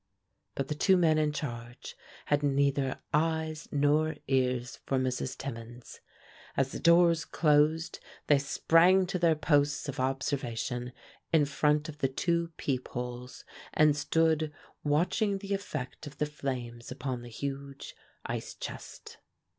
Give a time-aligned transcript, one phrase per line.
[0.55, 1.95] But the two men in charge
[2.25, 5.37] had neither eyes nor ears for Mrs.
[5.37, 5.99] Timmins.
[6.57, 10.91] As the doors closed they sprang to their posts of observation,
[11.31, 13.45] in front of the two peep holes,
[13.75, 14.51] and stood
[14.83, 17.93] watching the effect of the flames upon the huge
[18.25, 19.19] ice chest.